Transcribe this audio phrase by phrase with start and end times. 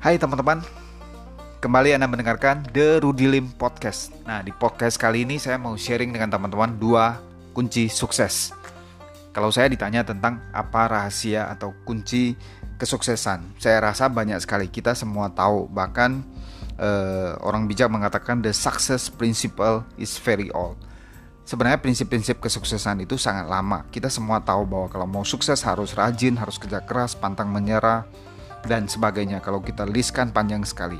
[0.00, 0.64] Hai teman-teman,
[1.60, 4.08] kembali Anda mendengarkan The Rudy Lim Podcast.
[4.24, 7.20] Nah, di podcast kali ini saya mau sharing dengan teman-teman dua
[7.52, 8.48] kunci sukses.
[9.36, 12.32] Kalau saya ditanya tentang apa rahasia atau kunci
[12.80, 15.68] kesuksesan, saya rasa banyak sekali kita semua tahu.
[15.68, 16.10] Bahkan
[16.80, 20.80] eh, orang bijak mengatakan the success principle is very old.
[21.44, 23.84] Sebenarnya prinsip-prinsip kesuksesan itu sangat lama.
[23.92, 28.08] Kita semua tahu bahwa kalau mau sukses harus rajin, harus kerja keras, pantang menyerah,
[28.66, 29.38] dan sebagainya.
[29.40, 30.98] Kalau kita listkan panjang sekali.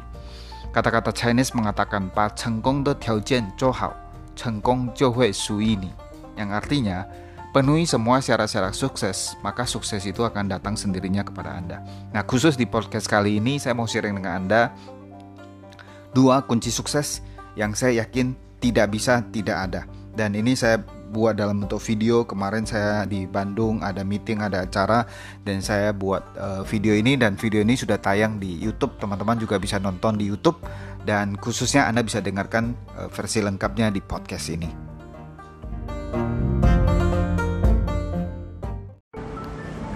[0.71, 3.91] Kata-kata Chinese mengatakan pa cengkong de tiaojian hao,
[4.39, 5.35] cengkong hui
[5.67, 5.91] ini.
[6.39, 7.11] Yang artinya
[7.51, 11.83] penuhi semua syarat-syarat sukses, maka sukses itu akan datang sendirinya kepada Anda.
[12.15, 14.71] Nah, khusus di podcast kali ini saya mau sharing dengan Anda
[16.15, 17.19] dua kunci sukses
[17.59, 19.83] yang saya yakin tidak bisa tidak ada.
[20.15, 20.79] Dan ini saya
[21.11, 22.23] buat dalam bentuk video.
[22.23, 25.05] Kemarin saya di Bandung ada meeting, ada acara
[25.43, 28.95] dan saya buat uh, video ini dan video ini sudah tayang di YouTube.
[29.03, 30.63] Teman-teman juga bisa nonton di YouTube
[31.03, 34.71] dan khususnya Anda bisa dengarkan uh, versi lengkapnya di podcast ini.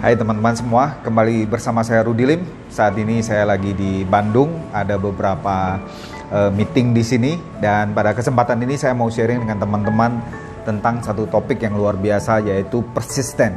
[0.05, 2.45] Hai teman-teman semua, kembali bersama saya Rudi Lim.
[2.69, 5.81] Saat ini saya lagi di Bandung, ada beberapa
[6.29, 10.21] uh, meeting di sini dan pada kesempatan ini saya mau sharing dengan teman-teman
[10.65, 13.55] tentang satu topik yang luar biasa yaitu persisten.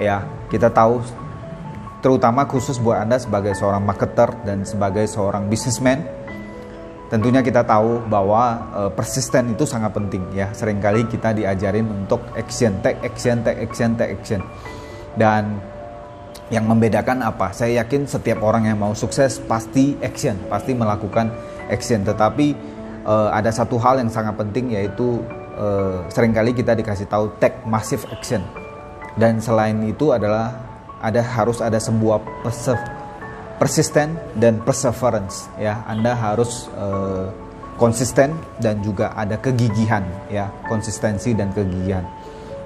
[0.00, 1.04] Ya, kita tahu
[2.00, 6.00] terutama khusus buat Anda sebagai seorang marketer dan sebagai seorang businessman
[7.10, 10.48] tentunya kita tahu bahwa uh, persisten itu sangat penting ya.
[10.54, 14.40] Seringkali kita diajarin untuk action, take action, take action, take action.
[15.18, 15.58] Dan
[16.54, 17.50] yang membedakan apa?
[17.50, 21.34] Saya yakin setiap orang yang mau sukses pasti action, pasti melakukan
[21.66, 22.06] action.
[22.06, 22.46] Tetapi
[23.02, 25.18] uh, ada satu hal yang sangat penting yaitu
[25.60, 28.40] uh, sering kali kita dikasih tahu take massive action.
[29.14, 30.56] Dan selain itu adalah
[31.04, 32.24] ada harus ada sebuah
[33.60, 35.84] persisten dan perseverance ya.
[35.84, 37.28] Anda harus uh,
[37.80, 42.04] konsisten dan juga ada kegigihan ya, konsistensi dan kegigihan.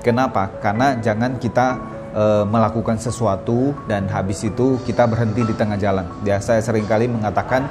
[0.03, 0.51] Kenapa?
[0.59, 1.79] Karena jangan kita
[2.13, 6.05] e, melakukan sesuatu dan habis itu kita berhenti di tengah jalan.
[6.27, 7.71] Ya, saya sering kali mengatakan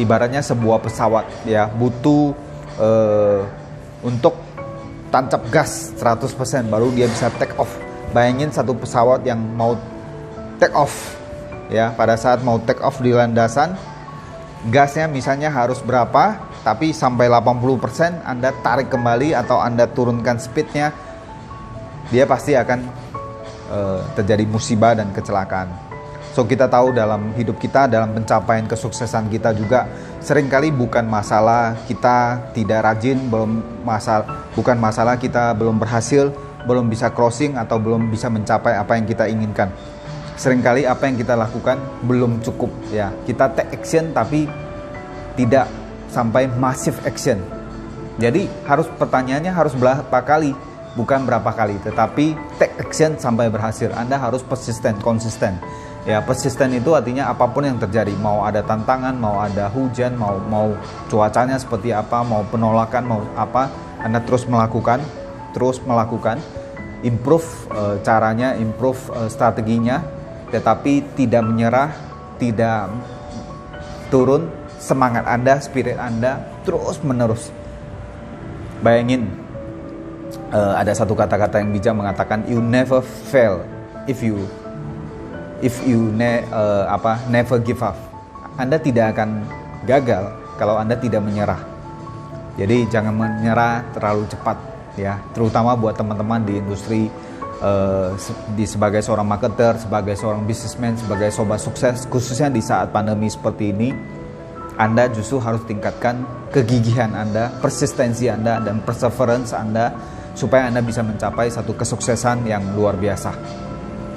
[0.00, 2.32] ibaratnya sebuah pesawat ya butuh
[2.80, 2.88] e,
[4.02, 4.47] untuk
[5.08, 7.70] tancap gas 100% baru dia bisa take off.
[8.12, 9.76] Bayangin satu pesawat yang mau
[10.58, 11.16] take off
[11.68, 13.76] ya pada saat mau take off di landasan
[14.72, 20.90] gasnya misalnya harus berapa tapi sampai 80% Anda tarik kembali atau Anda turunkan speednya
[22.08, 22.80] dia pasti akan
[23.68, 25.68] uh, terjadi musibah dan kecelakaan.
[26.32, 29.84] So kita tahu dalam hidup kita, dalam pencapaian kesuksesan kita juga
[30.18, 36.34] sering kali bukan masalah kita tidak rajin, belum masalah bukan masalah kita belum berhasil,
[36.66, 39.70] belum bisa crossing atau belum bisa mencapai apa yang kita inginkan.
[40.38, 43.10] Seringkali apa yang kita lakukan belum cukup ya.
[43.26, 44.46] Kita take action tapi
[45.34, 45.66] tidak
[46.10, 47.42] sampai massive action.
[48.18, 50.54] Jadi harus pertanyaannya harus berapa kali
[50.98, 53.94] bukan berapa kali, tetapi take action sampai berhasil.
[53.94, 55.54] Anda harus persisten, konsisten.
[56.08, 60.40] Ya, persisten itu artinya apa pun yang terjadi, mau ada tantangan, mau ada hujan, mau
[60.40, 60.72] mau
[61.12, 63.68] cuacanya seperti apa, mau penolakan, mau apa,
[64.00, 65.04] Anda terus melakukan,
[65.52, 66.40] terus melakukan,
[67.04, 70.00] improve e, caranya, improve e, strateginya,
[70.48, 71.92] tetapi tidak menyerah,
[72.40, 72.88] tidak
[74.08, 74.48] turun
[74.80, 77.52] semangat Anda, spirit Anda terus menerus.
[78.80, 79.28] Bayangin
[80.54, 83.66] uh, ada satu kata-kata yang bijak mengatakan you never fail
[84.06, 84.46] if you
[85.62, 87.96] if you ne, uh, apa never give up.
[88.58, 89.46] Anda tidak akan
[89.86, 91.62] gagal kalau Anda tidak menyerah.
[92.58, 94.58] Jadi jangan menyerah terlalu cepat
[94.98, 97.06] ya, terutama buat teman-teman di industri
[97.62, 98.10] uh,
[98.58, 103.70] di sebagai seorang marketer, sebagai seorang businessman, sebagai sobat sukses khususnya di saat pandemi seperti
[103.70, 103.90] ini.
[104.78, 106.22] Anda justru harus tingkatkan
[106.54, 109.90] kegigihan Anda, persistensi Anda dan perseverance Anda
[110.38, 113.34] supaya Anda bisa mencapai satu kesuksesan yang luar biasa.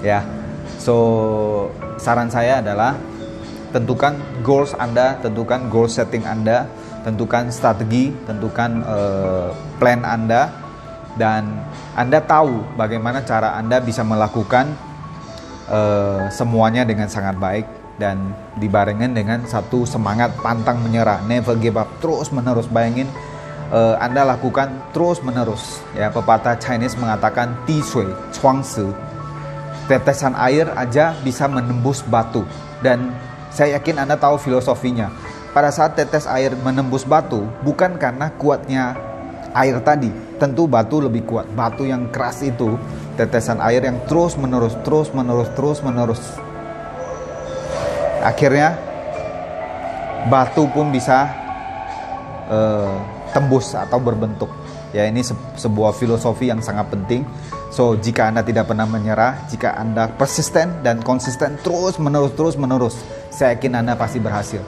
[0.05, 0.40] Ya.
[0.81, 0.97] So,
[2.01, 2.97] saran saya adalah
[3.69, 6.65] tentukan goals Anda, tentukan goal setting Anda,
[7.05, 10.49] tentukan strategi, tentukan uh, plan Anda
[11.21, 11.61] dan
[11.93, 14.73] Anda tahu bagaimana cara Anda bisa melakukan
[15.69, 17.65] uh, semuanya dengan sangat baik
[18.01, 23.05] dan dibarengin dengan satu semangat pantang menyerah, never give up, terus menerus bayangin
[23.69, 25.85] uh, Anda lakukan terus menerus.
[25.93, 29.10] Ya, pepatah Chinese mengatakan ti sui chuang si.
[29.91, 32.47] Tetesan air aja bisa menembus batu
[32.79, 33.11] dan
[33.51, 35.11] saya yakin Anda tahu filosofinya.
[35.51, 38.95] Pada saat tetes air menembus batu bukan karena kuatnya
[39.51, 40.07] air tadi,
[40.39, 41.43] tentu batu lebih kuat.
[41.51, 42.79] Batu yang keras itu,
[43.19, 46.23] tetesan air yang terus menerus, terus menerus, terus menerus.
[48.23, 48.79] Akhirnya
[50.31, 51.27] batu pun bisa
[52.47, 52.95] uh,
[53.35, 54.47] tembus atau berbentuk.
[54.95, 57.27] Ya ini se sebuah filosofi yang sangat penting.
[57.71, 62.99] So jika anda tidak pernah menyerah, jika anda persisten dan konsisten terus menerus terus menerus,
[63.31, 64.59] saya yakin anda pasti berhasil.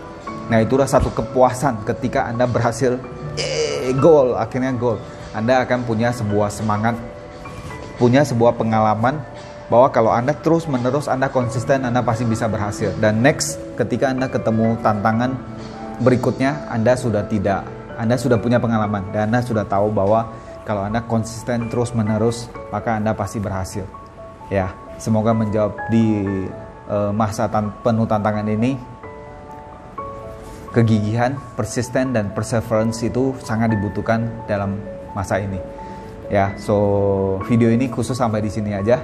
[0.48, 2.96] Nah itulah satu kepuasan ketika anda berhasil,
[3.36, 4.98] eh, gol akhirnya gol.
[5.36, 6.96] Anda akan punya sebuah semangat,
[8.00, 9.20] punya sebuah pengalaman
[9.66, 14.30] bahwa kalau Anda terus menerus Anda konsisten Anda pasti bisa berhasil dan next ketika Anda
[14.30, 15.34] ketemu tantangan
[16.06, 20.34] berikutnya Anda sudah tidak anda sudah punya pengalaman dan Anda sudah tahu bahwa
[20.64, 23.84] kalau Anda konsisten terus-menerus, maka Anda pasti berhasil.
[24.48, 26.24] Ya, semoga menjawab di
[26.88, 28.80] uh, masa tan penuh tantangan ini
[30.74, 34.82] kegigihan, persisten dan perseverance itu sangat dibutuhkan dalam
[35.14, 35.62] masa ini.
[36.34, 38.98] Ya, so video ini khusus sampai di sini aja.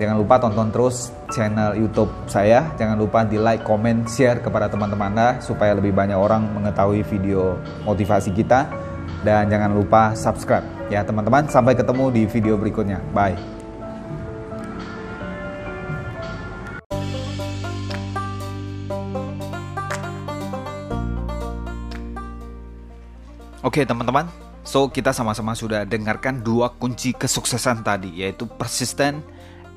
[0.00, 2.72] Jangan lupa tonton terus channel YouTube saya.
[2.80, 7.60] Jangan lupa di like, comment, share kepada teman-teman Anda supaya lebih banyak orang mengetahui video
[7.84, 8.89] motivasi kita.
[9.20, 11.44] Dan jangan lupa subscribe ya teman-teman.
[11.50, 12.98] Sampai ketemu di video berikutnya.
[13.12, 13.60] Bye.
[23.60, 24.24] Oke teman-teman,
[24.64, 29.20] so kita sama-sama sudah dengarkan dua kunci kesuksesan tadi yaitu persisten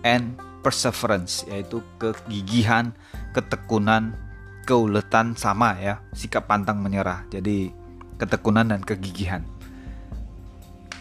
[0.08, 2.96] and perseverance yaitu kegigihan,
[3.36, 4.16] ketekunan,
[4.64, 7.28] keuletan sama ya, sikap pantang menyerah.
[7.28, 7.76] Jadi
[8.18, 9.46] ketekunan dan kegigihan.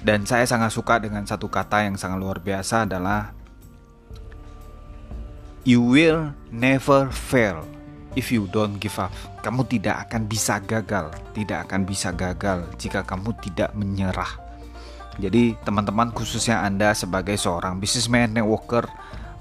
[0.03, 3.31] Dan saya sangat suka dengan satu kata yang sangat luar biasa adalah
[5.62, 7.62] You will never fail
[8.19, 9.14] if you don't give up.
[9.47, 14.43] Kamu tidak akan bisa gagal, tidak akan bisa gagal jika kamu tidak menyerah.
[15.23, 18.88] Jadi teman-teman khususnya Anda sebagai seorang businessman, networker,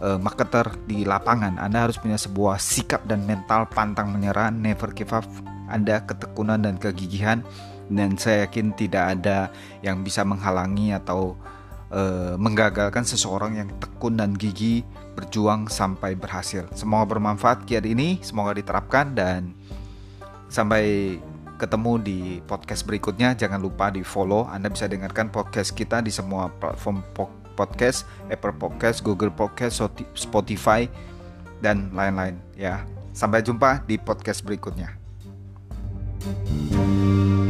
[0.01, 5.13] uh, marketer di lapangan, Anda harus punya sebuah sikap dan mental pantang menyerah, never give
[5.13, 5.25] up.
[5.71, 7.45] Anda ketekunan dan kegigihan
[7.87, 9.47] dan saya yakin tidak ada
[9.79, 11.39] yang bisa menghalangi atau
[11.91, 14.83] uh, menggagalkan seseorang yang tekun dan gigi
[15.15, 16.67] berjuang sampai berhasil.
[16.75, 19.55] Semoga bermanfaat kiat ini, semoga diterapkan dan
[20.51, 21.15] sampai
[21.59, 23.37] ketemu di podcast berikutnya.
[23.37, 24.49] Jangan lupa di follow.
[24.49, 27.03] Anda bisa dengarkan podcast kita di semua platform
[27.61, 29.77] podcast, Apple Podcast, Google Podcast,
[30.17, 30.89] Spotify,
[31.61, 32.41] dan lain-lain.
[32.57, 32.81] Ya,
[33.13, 34.97] sampai jumpa di podcast berikutnya.
[36.21, 37.40] thank you